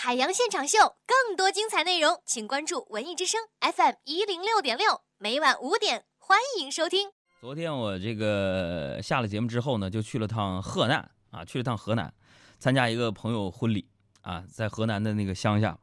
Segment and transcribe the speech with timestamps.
[0.00, 7.10] 海洋现场秀，更多精彩内容，请关注文艺之声 FM 一零六点六，每晚五点，欢迎收听。
[7.40, 12.14] 昨天我这个下了节目之后呢，就去了趟河南啊，去了趟河南，
[12.60, 13.88] 参加一个朋友婚礼
[14.20, 15.76] 啊，在河南的那个乡下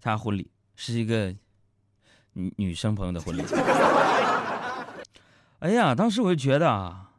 [0.00, 1.26] 参加婚礼，是一个
[2.32, 3.44] 女女生朋友的婚礼。
[5.60, 7.12] 哎呀，当时我就觉得啊，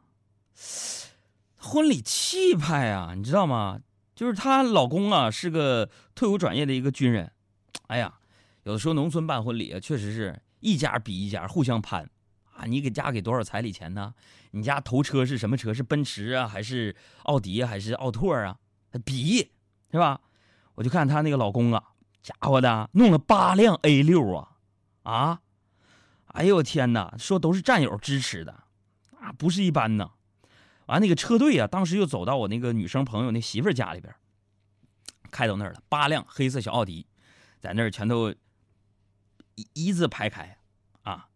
[1.58, 3.78] 婚礼气派啊，你知道吗？
[4.14, 7.32] 就是她老公啊，是个退伍转业的一个军人。
[7.86, 8.14] 哎呀，
[8.64, 12.08] 有的时候农村办婚礼啊，确实是一家比一家互相攀
[12.54, 12.64] 啊。
[12.66, 14.14] 你给家给多少彩礼钱呢？
[14.52, 15.72] 你家头车是什么车？
[15.72, 18.58] 是奔驰啊，还是奥迪，还是奥拓啊？
[19.04, 19.50] 比
[19.90, 20.20] 是吧？
[20.74, 21.82] 我就看她那个老公啊，
[22.22, 24.48] 家伙的弄了八辆 A 六啊
[25.02, 25.40] 啊！
[26.28, 28.52] 哎呦我天哪，说都是战友支持的
[29.20, 30.10] 啊，不是一般呐。
[30.92, 34.14] 完，那个车队啊，当时又走到我那个女生朋友那媳妇家里边，
[35.30, 37.06] 开到那儿了，八辆黑色小奥迪，
[37.58, 38.30] 在那儿全都
[39.54, 40.58] 一一字排开，
[41.02, 41.26] 啊，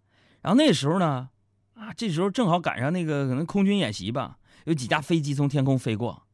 [0.42, 1.30] 然后那时候呢，
[1.74, 6.26] 啊，这时候正好赶上那个可能空军演习吧，有几架飞机从天空飞过，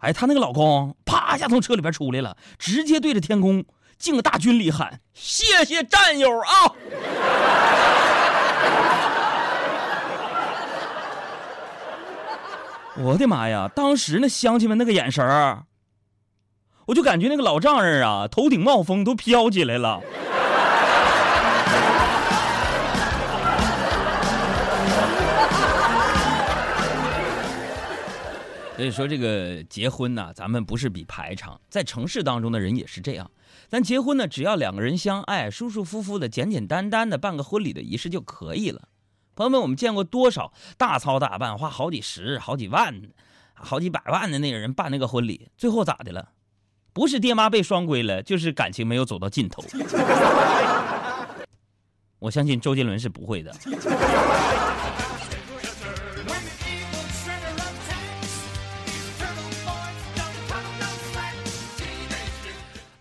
[0.00, 3.64] 哎，她那个老公啪一下从车里边出来了，直接对着天空
[3.98, 6.74] 敬个大军礼喊：“谢谢战友啊！”
[12.96, 13.68] 我的妈呀！
[13.74, 15.64] 当时那乡亲们那个眼神儿，
[16.86, 20.00] 我就感觉那个老丈人啊，头顶冒风都飘起来了。
[28.76, 33.28] 所以说，这个结婚呢，咱们不是比排场，在城市当中的人也是这样。
[33.68, 38.82] 咱结婚呢，只要两个人相爱，舒舒服服的、简简单单的办个婚礼的仪式就可以了。
[39.34, 43.02] 朋友们，我们见过多少大操大办，花好几十、好几万、
[43.52, 46.30] 好几百万的那个人办那个婚礼，最后咋的了？
[46.92, 49.64] 不是爹妈被双规了，就是感情没有走到尽头。
[52.20, 53.52] 我相信周杰伦是不会的。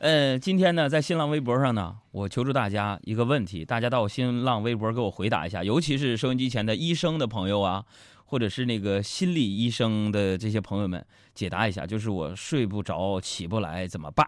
[0.04, 7.86] 呃，今天呢，在新浪微博上呢，我求助大家一个问题，大家到我新浪微博给我回答一下，尤其是收音机前的医生的朋友啊，
[8.26, 14.28] 或者是那个心理医生的这些朋友们，解答一下，就是我睡不着、起不来怎么办，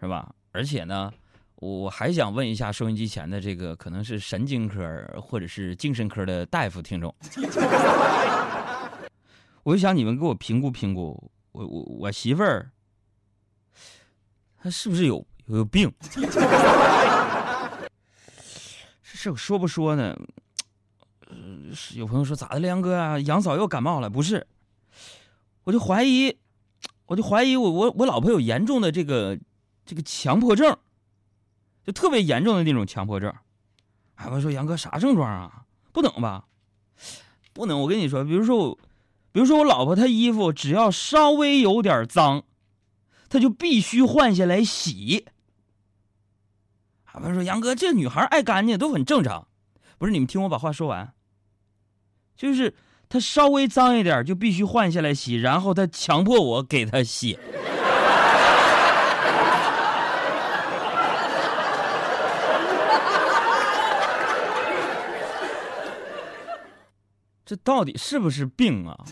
[0.00, 0.34] 是吧？
[0.52, 1.12] 而且呢，
[1.56, 7.14] 我还想问一下收音机前的这个可能是神经科或者是精神科的大夫听众，
[9.64, 12.70] 我就想你们给我评估评估，我我我媳妇儿。
[14.64, 15.92] 他是不是有有病？
[16.10, 16.26] 这
[19.02, 20.18] 事我说不说呢？
[21.28, 21.36] 呃，
[21.94, 24.08] 有朋友说咋的，梁哥啊，杨嫂又感冒了？
[24.08, 24.46] 不是，
[25.64, 26.38] 我就怀疑，
[27.04, 29.38] 我就怀疑我我我老婆有严重的这个
[29.84, 30.74] 这个强迫症，
[31.84, 33.30] 就特别严重的那种强迫症。
[34.14, 35.66] 哎，我说杨哥啥症状啊？
[35.92, 36.46] 不能吧？
[37.52, 37.78] 不能！
[37.82, 38.78] 我跟你说，比如说我，
[39.30, 42.44] 比如说我老婆她衣服只要稍微有点脏。
[43.34, 45.26] 他就必须换下来洗。
[47.04, 49.48] 他们说：“杨哥，这女孩爱干净都很正常。”
[49.98, 51.12] 不是你们听我把话说完。
[52.36, 52.72] 就是
[53.08, 57.36] 她稍微脏一点就必须换下来洗，然后他强迫我给她洗。
[67.44, 69.04] 这到底是不是病啊？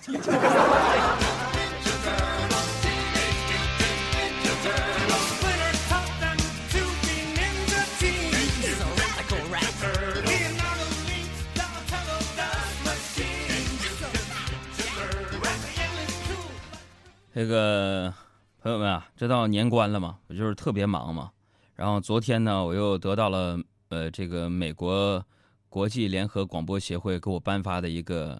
[17.35, 18.13] 这个
[18.59, 21.33] 朋友们啊，这到年关了嘛，我就是特别忙嘛。
[21.75, 25.25] 然后昨天呢，我又得到了呃这个美国
[25.71, 28.39] 国际联合广播协会给我颁发的一个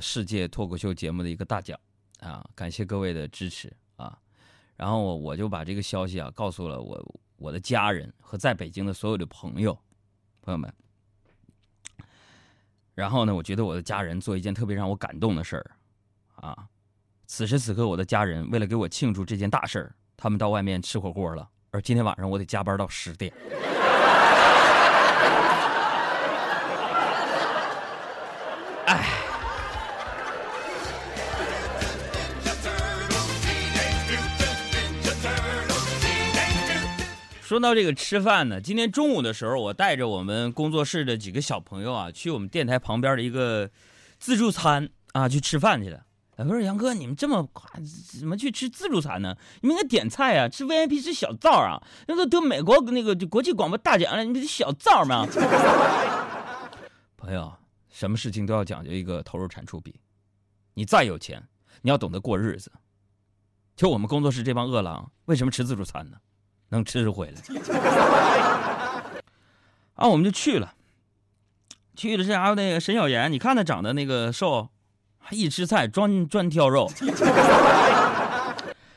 [0.00, 1.78] 世界脱口秀节目的一个大奖
[2.20, 4.18] 啊，感谢各位的支持啊。
[4.74, 9.78] 然后我我就把这个消息啊告诉了我我的家人和在北京的所有的朋友
[10.40, 10.72] 朋友们。
[12.94, 15.76] 然后呢，我觉得我的家人做一件特别让我感动的事儿
[16.36, 16.66] 啊。
[17.26, 21.48] 此时此刻，我的家人为了给我庆祝这件大事儿，他们到外面吃火锅了。
[21.70, 23.32] 而今天晚上我得加班到十点。
[28.86, 29.08] 哎，
[37.42, 43.70] 说到这个吃饭呢，今天中午的时候，我带着我们工作室的几个小朋友啊，去我们电台旁边的一个
[44.18, 46.02] 自助餐啊去吃饭去了。
[46.36, 47.70] 哎，不是杨哥，你们这么夸，
[48.18, 49.36] 怎么去吃自助餐呢？
[49.60, 55.26] 你们应该点菜啊，吃 VIP 吃小灶啊，那都得美国那个国际广播大奖了，你们小灶吗？
[57.16, 57.52] 朋友，
[57.88, 59.94] 什么事情都要讲究一个投入产出比。
[60.74, 61.40] 你再有钱，
[61.82, 62.72] 你要懂得过日子。
[63.76, 66.16] 就我们工作室这帮饿狼，为什么吃自助餐呢？
[66.70, 67.40] 能吃回来。
[69.94, 70.74] 啊，我们就去了。
[71.94, 74.68] 去了这家伙那个沈小岩，你看他长得那个瘦，
[75.30, 76.90] 一吃菜专专挑肉。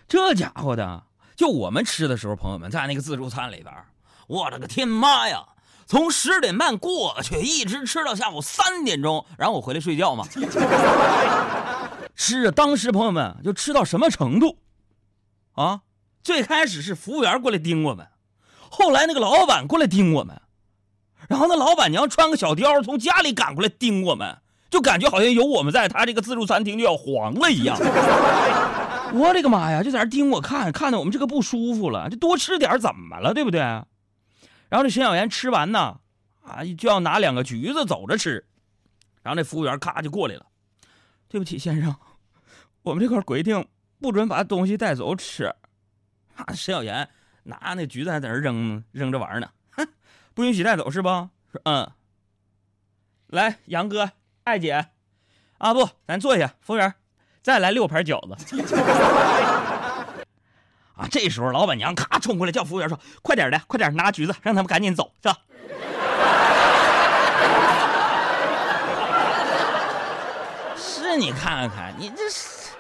[0.08, 1.04] 这家伙的，
[1.36, 3.74] 就我们吃的时候，朋友们在那个自助餐里边，
[4.28, 5.44] 我的个天妈呀！
[5.86, 10.26] 从十点半过去，一直吃到下午三点钟，然后我回来睡觉嘛。
[12.16, 14.58] 吃啊，当时朋友们就吃到什么程度？
[15.54, 15.82] 啊，
[16.24, 18.08] 最开始是服务员过来盯我们，
[18.70, 20.42] 后来那个老板过来盯我们。
[21.30, 24.38] 然后那老板娘穿个小貂从家里赶过来盯我们，
[24.70, 27.78] 就感觉好像有我们在，他这个自助餐厅就要黄了一样。
[29.14, 29.82] 我的个妈呀！
[29.82, 32.10] 就在那盯我看，看的我们这个不舒服了。
[32.10, 33.34] 就多吃点怎么了？
[33.34, 33.62] 对不对？
[33.62, 36.00] 然后这沈小岩吃完呢，
[36.44, 38.46] 啊，就要拿两个橘子走着吃。
[39.24, 40.46] 然后那服务员咔就过来了，
[41.30, 41.96] 对不起先生，
[42.84, 43.66] 我们这块规定
[44.00, 45.46] 不准把东西带走吃。
[46.36, 47.08] 啊，沈小岩
[47.44, 49.50] 拿那橘子还在那扔扔着玩呢。
[49.72, 49.88] 哼
[50.34, 51.08] 不允许带走是不？
[51.08, 51.90] 说嗯。
[53.28, 54.12] 来，杨哥、
[54.48, 54.86] 艾姐，
[55.58, 56.54] 啊不，咱坐下。
[56.62, 56.94] 服务员，
[57.44, 58.56] 再来六盘饺子。
[60.96, 65.36] 啊，这时候老板娘咔冲过来叫服务员说：“快点的，快点拿橘子，让他们赶紧走，是吧？”
[70.80, 72.72] 是你看看，你这是，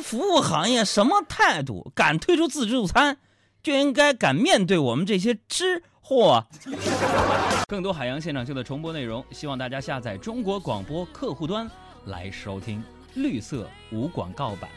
[0.00, 1.90] 服务行业什么态度？
[1.96, 3.18] 敢推出自助餐，
[3.66, 5.82] 就应该敢面对我们这些吃。
[6.00, 6.46] 货！
[7.66, 11.68] 更多海洋现场秀的重播内容，希望大家下载中国广播客户端
[12.04, 12.80] 来收听
[13.14, 14.70] 绿色无广告版。